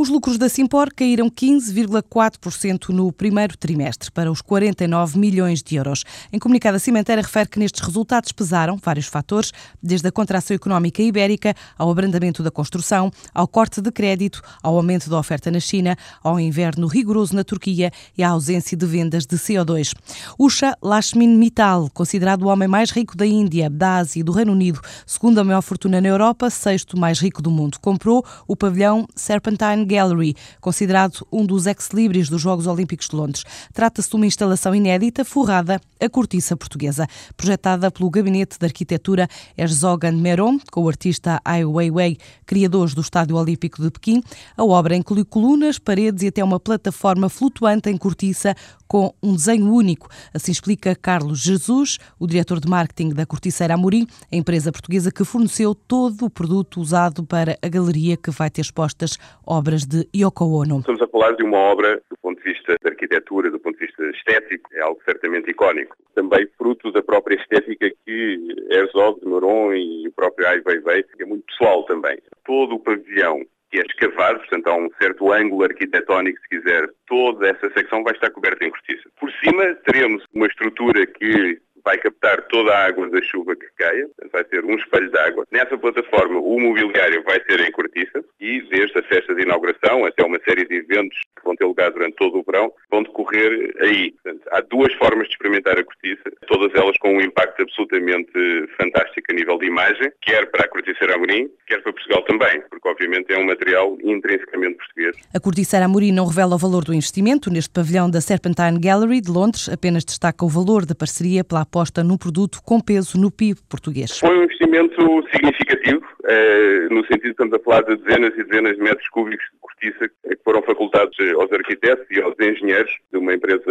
Os 0.00 0.08
lucros 0.08 0.38
da 0.38 0.48
Simpor 0.48 0.92
caíram 0.94 1.28
15,4% 1.28 2.90
no 2.90 3.10
primeiro 3.10 3.58
trimestre, 3.58 4.12
para 4.12 4.30
os 4.30 4.40
49 4.40 5.18
milhões 5.18 5.60
de 5.60 5.74
euros. 5.74 6.04
Em 6.32 6.38
comunicado, 6.38 6.76
a 6.76 6.78
cimenteira 6.78 7.20
refere 7.20 7.48
que 7.48 7.58
nestes 7.58 7.80
resultados 7.80 8.30
pesaram 8.30 8.76
vários 8.80 9.06
fatores, 9.06 9.52
desde 9.82 10.06
a 10.06 10.12
contração 10.12 10.54
económica 10.54 11.02
ibérica 11.02 11.52
ao 11.76 11.90
abrandamento 11.90 12.44
da 12.44 12.50
construção, 12.50 13.10
ao 13.34 13.48
corte 13.48 13.80
de 13.80 13.90
crédito, 13.90 14.40
ao 14.62 14.76
aumento 14.76 15.10
da 15.10 15.18
oferta 15.18 15.50
na 15.50 15.58
China, 15.58 15.96
ao 16.22 16.38
inverno 16.38 16.86
rigoroso 16.86 17.34
na 17.34 17.42
Turquia 17.42 17.90
e 18.16 18.22
à 18.22 18.28
ausência 18.28 18.76
de 18.76 18.86
vendas 18.86 19.26
de 19.26 19.34
CO2. 19.36 19.94
Usha 20.38 20.76
Lashmin 20.80 21.36
Mittal, 21.36 21.90
considerado 21.92 22.42
o 22.42 22.46
homem 22.46 22.68
mais 22.68 22.92
rico 22.92 23.16
da 23.16 23.26
Índia, 23.26 23.68
da 23.68 23.96
Ásia 23.96 24.20
e 24.20 24.22
do 24.22 24.30
Reino 24.30 24.52
Unido, 24.52 24.80
segundo 25.04 25.40
a 25.40 25.44
maior 25.44 25.62
fortuna 25.62 26.00
na 26.00 26.06
Europa, 26.06 26.50
sexto 26.50 26.96
mais 26.96 27.18
rico 27.18 27.42
do 27.42 27.50
mundo, 27.50 27.80
comprou 27.80 28.24
o 28.46 28.54
pavilhão 28.54 29.04
Serpentine 29.16 29.87
Gallery, 29.88 30.36
considerado 30.60 31.26
um 31.32 31.44
dos 31.44 31.66
ex-libris 31.66 32.28
dos 32.28 32.42
Jogos 32.42 32.66
Olímpicos 32.66 33.08
de 33.08 33.16
Londres. 33.16 33.44
Trata-se 33.72 34.10
de 34.10 34.16
uma 34.16 34.26
instalação 34.26 34.74
inédita 34.74 35.24
forrada 35.24 35.80
a 36.00 36.08
cortiça 36.08 36.56
portuguesa, 36.56 37.06
projetada 37.36 37.90
pelo 37.90 38.10
Gabinete 38.10 38.58
de 38.58 38.66
Arquitetura 38.66 39.28
Herzog 39.56 40.10
Meron, 40.12 40.58
com 40.70 40.82
o 40.82 40.88
artista 40.88 41.40
Ai 41.44 41.64
Weiwei, 41.64 42.18
criadores 42.46 42.94
do 42.94 43.00
Estádio 43.00 43.36
Olímpico 43.36 43.82
de 43.82 43.90
Pequim. 43.90 44.22
A 44.56 44.64
obra 44.64 44.94
inclui 44.94 45.24
colunas, 45.24 45.78
paredes 45.78 46.22
e 46.22 46.28
até 46.28 46.44
uma 46.44 46.60
plataforma 46.60 47.28
flutuante 47.28 47.90
em 47.90 47.96
cortiça 47.96 48.54
com 48.86 49.14
um 49.22 49.34
desenho 49.34 49.72
único. 49.72 50.08
Assim 50.32 50.50
explica 50.50 50.94
Carlos 50.94 51.40
Jesus, 51.40 51.98
o 52.18 52.26
diretor 52.26 52.58
de 52.58 52.68
marketing 52.68 53.10
da 53.10 53.26
Corticeira 53.26 53.74
Amorim, 53.74 54.06
a 54.32 54.36
empresa 54.36 54.72
portuguesa 54.72 55.12
que 55.12 55.24
forneceu 55.24 55.74
todo 55.74 56.24
o 56.24 56.30
produto 56.30 56.80
usado 56.80 57.22
para 57.22 57.58
a 57.62 57.68
galeria 57.68 58.16
que 58.16 58.30
vai 58.30 58.48
ter 58.48 58.62
expostas 58.62 59.18
obras 59.44 59.77
de 59.86 60.08
Yoko 60.16 60.44
Ono. 60.44 60.80
Estamos 60.80 61.02
a 61.02 61.08
falar 61.08 61.32
de 61.32 61.42
uma 61.42 61.58
obra, 61.58 62.00
do 62.10 62.16
ponto 62.22 62.42
de 62.42 62.52
vista 62.52 62.76
da 62.82 62.90
arquitetura, 62.90 63.50
do 63.50 63.58
ponto 63.58 63.78
de 63.78 63.86
vista 63.86 64.02
estético, 64.10 64.68
é 64.74 64.80
algo 64.80 65.00
certamente 65.04 65.50
icónico. 65.50 65.96
Também 66.14 66.48
fruto 66.56 66.90
da 66.92 67.02
própria 67.02 67.36
estética 67.36 67.90
que 68.04 68.38
Herzog, 68.70 69.20
de 69.20 69.26
Moron 69.26 69.74
e 69.74 70.08
o 70.08 70.12
próprio 70.12 70.46
Ai 70.48 70.62
Weiwei, 70.66 71.04
é 71.18 71.24
muito 71.24 71.44
pessoal 71.46 71.84
também. 71.84 72.18
Todo 72.44 72.76
o 72.76 72.80
pavilhão 72.80 73.44
que 73.70 73.78
é 73.78 73.82
escavado, 73.82 74.38
portanto 74.38 74.66
há 74.68 74.76
um 74.76 74.88
certo 75.00 75.30
ângulo 75.30 75.64
arquitetónico, 75.64 76.40
se 76.40 76.48
quiser, 76.48 76.88
toda 77.06 77.48
essa 77.48 77.70
secção 77.72 78.02
vai 78.02 78.14
estar 78.14 78.30
coberta 78.30 78.64
em 78.64 78.70
cortiça. 78.70 79.08
Por 79.20 79.30
cima 79.44 79.74
teremos 79.84 80.24
uma 80.32 80.46
estrutura 80.46 81.06
que 81.06 81.60
vai 81.84 81.96
captar 81.98 82.42
toda 82.48 82.72
a 82.72 82.86
água 82.86 83.08
da 83.08 83.22
chuva 83.22 83.56
que 83.56 83.66
caia, 83.78 84.08
vai 84.30 84.44
ter 84.44 84.64
um 84.64 84.74
espelho 84.74 85.10
de 85.10 85.18
água. 85.18 85.46
Nessa 85.50 85.78
plataforma, 85.78 86.38
o 86.38 86.60
mobiliário 86.60 87.22
vai 87.24 87.42
ser 87.44 87.60
em 87.60 87.72
cortiça 87.72 88.22
e, 88.48 88.62
desde 88.70 88.98
a 88.98 89.02
festa 89.02 89.34
de 89.34 89.42
inauguração 89.42 90.06
até 90.06 90.24
uma 90.24 90.40
série 90.48 90.66
de 90.66 90.76
eventos 90.76 91.18
que 91.36 91.44
vão 91.44 91.54
ter 91.54 91.66
lugar 91.66 91.90
durante 91.90 92.16
todo 92.16 92.38
o 92.38 92.42
verão, 92.42 92.72
vão 92.90 93.02
decorrer 93.02 93.74
aí. 93.80 94.12
Portanto, 94.22 94.42
há 94.52 94.60
duas 94.62 94.92
formas 94.94 95.26
de 95.26 95.34
experimentar 95.34 95.78
a 95.78 95.84
cortiça, 95.84 96.22
todas 96.46 96.74
elas 96.74 96.96
com 96.98 97.14
um 97.14 97.20
impacto 97.20 97.62
absolutamente 97.62 98.32
fantástico 98.78 99.26
a 99.30 99.34
nível 99.34 99.58
de 99.58 99.66
imagem, 99.66 100.10
quer 100.22 100.50
para 100.50 100.64
a 100.64 100.68
corticeira 100.68 101.14
Amorim, 101.14 101.50
quer 101.66 101.82
para 101.82 101.92
Portugal 101.92 102.22
também, 102.22 102.62
porque 102.70 102.88
obviamente 102.88 103.32
é 103.32 103.38
um 103.38 103.44
material 103.44 103.98
intrinsecamente 104.02 104.78
português. 104.78 105.16
A 105.34 105.40
corticeira 105.40 105.84
Amorim 105.84 106.12
não 106.12 106.26
revela 106.26 106.54
o 106.54 106.58
valor 106.58 106.84
do 106.84 106.94
investimento 106.94 107.50
neste 107.50 107.70
pavilhão 107.70 108.10
da 108.10 108.20
Serpentine 108.20 108.80
Gallery 108.80 109.20
de 109.20 109.30
Londres, 109.30 109.68
apenas 109.68 110.04
destaca 110.04 110.44
o 110.44 110.48
valor 110.48 110.86
da 110.86 110.94
parceria 110.94 111.44
pela 111.44 111.62
aposta 111.62 112.02
num 112.02 112.16
produto 112.16 112.60
com 112.64 112.80
peso 112.80 113.20
no 113.20 113.30
PIB 113.30 113.60
português. 113.68 114.18
Foi 114.18 114.38
um 114.38 114.44
investimento 114.44 115.22
significativo, 115.30 116.06
eh, 116.24 116.88
no 116.90 117.04
sentido 117.06 117.22
de 117.22 117.30
estamos 117.30 117.54
a 117.54 117.58
falar 117.58 117.82
de 117.82 117.96
dezenas 117.96 118.37
dezenas 118.44 118.76
de 118.76 118.82
metros 118.82 119.08
cúbicos 119.08 119.44
de 119.52 119.58
cortiça 119.60 120.08
que 120.08 120.38
foram 120.44 120.62
facultados 120.62 121.16
aos 121.36 121.52
arquitetos 121.52 122.06
e 122.10 122.20
aos 122.20 122.34
engenheiros 122.40 122.90
de 123.12 123.18
uma 123.18 123.34
empresa 123.34 123.62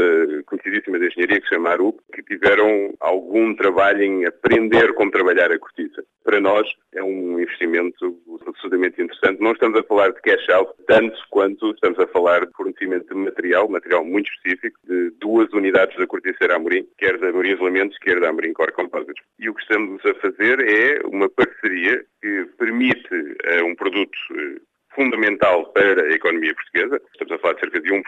conhecidíssima 0.45 0.99
de 0.99 1.07
engenharia 1.07 1.39
que 1.39 1.47
se 1.47 1.55
chama 1.55 1.69
Arup, 1.69 1.99
que 2.13 2.23
tiveram 2.23 2.93
algum 2.99 3.55
trabalho 3.55 4.03
em 4.03 4.25
aprender 4.25 4.93
como 4.93 5.11
trabalhar 5.11 5.51
a 5.51 5.59
cortiça. 5.59 6.03
Para 6.23 6.39
nós 6.41 6.67
é 6.93 7.03
um 7.03 7.39
investimento 7.39 8.19
absolutamente 8.45 9.01
interessante. 9.01 9.41
Não 9.41 9.51
estamos 9.51 9.79
a 9.79 9.83
falar 9.83 10.09
de 10.09 10.21
cash 10.21 10.49
out 10.49 10.71
tanto 10.87 11.17
quanto 11.29 11.71
estamos 11.71 11.99
a 11.99 12.07
falar 12.07 12.45
de 12.45 12.51
fornecimento 12.53 13.07
de 13.13 13.15
material, 13.15 13.69
material 13.69 14.03
muito 14.03 14.29
específico, 14.31 14.79
de 14.85 15.11
duas 15.19 15.51
unidades 15.53 15.97
da 15.97 16.07
corticeira 16.07 16.55
Amorim, 16.55 16.87
quer 16.97 17.17
da 17.17 17.29
Amorim 17.29 17.53
Isolamentos, 17.53 17.97
quer 17.99 18.19
da 18.19 18.29
Amorim 18.29 18.53
Core 18.53 18.73
Composites. 18.73 19.23
E 19.39 19.49
o 19.49 19.53
que 19.53 19.61
estamos 19.61 20.05
a 20.05 20.13
fazer 20.15 20.59
é 20.59 21.05
uma 21.05 21.29
parceria 21.29 22.03
que 22.21 22.45
permite 22.57 23.36
um 23.67 23.75
produto 23.75 24.17
uh, 24.31 24.61
fundamental 24.95 25.65
para 25.73 26.01
a 26.03 26.11
economia 26.11 26.55
portuguesa. 26.55 27.01
Estamos 27.11 27.33
a 27.33 27.39
falar 27.39 27.53
de 27.55 27.59
cerca 27.61 27.79
de 27.81 27.89
1% 27.89 28.03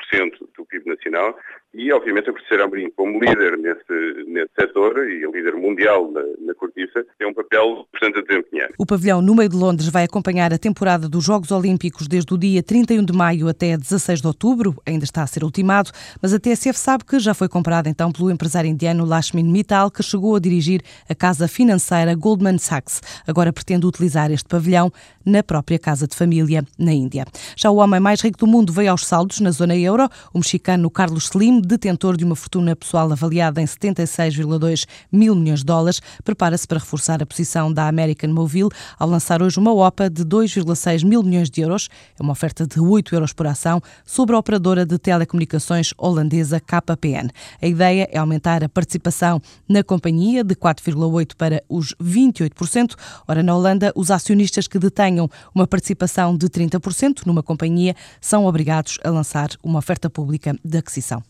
do 0.58 0.66
PIB 0.66 0.86
nacional 0.88 1.38
e, 1.72 1.94
obviamente, 1.94 2.30
a 2.30 2.34
Corticeira 2.34 2.64
Amorim, 2.64 2.90
como 2.96 3.20
líder 3.20 3.56
nesse, 3.58 4.24
nesse 4.28 4.50
setor 4.60 4.98
e 5.08 5.20
líder 5.32 5.56
mundial 5.56 6.12
na, 6.12 6.22
na 6.40 6.56
cortiça, 6.56 7.06
tem 7.18 7.28
um 7.28 7.34
papel 7.34 7.86
bastante 7.94 8.18
a 8.18 8.22
desempenhar. 8.24 8.70
O 8.78 8.88
pavilhão 8.88 9.22
no 9.22 9.36
meio 9.36 9.50
de 9.50 9.56
Londres 9.56 9.88
vai 9.88 10.04
acompanhar 10.04 10.52
a 10.52 10.58
temporada 10.58 11.08
dos 11.08 11.24
Jogos 11.24 11.52
Olímpicos 11.52 12.08
desde 12.08 12.34
o 12.34 12.38
dia 12.40 12.64
31 12.64 13.06
de 13.06 13.14
maio 13.14 13.48
até 13.48 13.78
16 13.78 14.20
de 14.20 14.28
outubro. 14.28 14.76
Ainda 14.84 15.04
está 15.04 15.22
a 15.22 15.28
ser 15.28 15.44
ultimado, 15.44 15.92
mas 16.20 16.34
a 16.34 16.40
TSF 16.40 16.78
sabe 16.78 17.06
que 17.06 17.20
já 17.20 17.36
foi 17.36 17.48
comprada 17.48 17.88
então 17.88 18.12
pelo 18.12 18.32
empresário 18.32 18.70
indiano 18.70 19.06
Lashmin 19.06 19.44
Mittal, 19.44 19.92
que 19.92 20.02
chegou 20.02 20.36
a 20.36 20.40
dirigir 20.40 20.82
a 21.08 21.14
casa 21.14 21.48
financeira 21.48 22.16
Goldman 22.16 22.58
Sachs. 22.58 23.00
Agora 23.28 23.54
pretende 23.54 23.86
utilizar 23.86 24.32
este 24.32 24.48
pavilhão 24.50 24.92
na 25.24 25.44
própria 25.44 25.78
casa 25.78 26.08
de 26.08 26.16
família 26.16 26.64
na 26.80 26.92
Índia. 26.92 27.26
Já 27.56 27.70
o 27.70 27.76
homem 27.76 28.00
mais 28.00 28.22
rico 28.22 28.40
do 28.40 28.48
mundo 28.48 28.74
veio 28.74 28.90
aos 28.90 29.06
saldos 29.06 29.40
na 29.40 29.52
zona 29.52 29.78
euro, 29.78 30.10
o 30.34 30.40
mexicano 30.40 30.90
Carlos 30.90 31.26
Slim 31.26 31.59
detentor 31.68 32.18
de 32.18 32.24
uma 32.24 32.36
fortuna 32.36 32.76
pessoal 32.76 33.12
avaliada 33.12 33.62
em 33.62 33.66
76,2 33.66 34.86
mil 35.12 35.36
milhões 35.36 35.60
de 35.60 35.66
dólares, 35.66 36.02
prepara-se 36.24 36.68
para 36.68 36.80
reforçar 36.80 37.22
a 37.22 37.26
posição 37.26 37.72
da 37.72 37.88
American 37.88 38.32
Mobile 38.32 38.70
ao 38.98 39.10
lançar 39.10 39.42
hoje 39.42 39.60
uma 39.60 39.74
OPA 39.74 40.10
de 40.10 40.24
2,6 40.24 41.04
mil 41.04 41.24
milhões 41.24 41.50
de 41.50 41.62
euros, 41.62 41.90
é 42.20 42.24
uma 42.24 42.32
oferta 42.32 42.66
de 42.66 42.80
8 42.80 43.16
euros 43.16 43.34
por 43.34 43.48
ação, 43.48 43.82
sobre 44.06 44.36
a 44.36 44.40
operadora 44.40 44.86
de 44.86 44.98
telecomunicações 44.98 45.94
holandesa 45.98 46.60
KPN. 46.60 47.30
A 47.62 47.68
ideia 47.68 48.08
é 48.12 48.18
aumentar 48.18 48.64
a 48.64 48.70
participação 48.70 49.42
na 49.68 49.84
companhia 49.84 50.44
de 50.44 50.56
4,8% 50.56 51.36
para 51.36 51.64
os 51.70 51.94
28%. 51.96 52.96
Ora, 53.28 53.44
na 53.44 53.56
Holanda, 53.56 53.92
os 53.96 54.12
acionistas 54.12 54.68
que 54.68 54.80
detenham 54.80 55.30
uma 55.54 55.68
participação 55.68 56.36
de 56.36 56.48
30% 56.48 57.26
numa 57.26 57.44
companhia 57.44 57.96
são 58.22 58.46
obrigados 58.46 59.00
a 59.04 59.10
lançar 59.10 59.50
uma 59.64 59.80
oferta 59.80 60.10
pública 60.10 60.56
de 60.64 60.78
aquisição. 60.78 61.24